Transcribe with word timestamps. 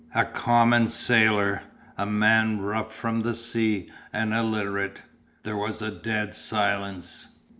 A 0.15 0.25
common 0.25 0.89
sailor. 0.89 1.61
A 1.95 2.07
man 2.07 2.59
rough 2.59 2.91
from 2.91 3.21
the 3.21 3.35
sea 3.35 3.91
and 4.11 4.33
illiterate." 4.33 5.03
There 5.43 5.55
was 5.57 5.79
a 5.83 5.91
dead 5.91 6.33
silence. 6.33 7.27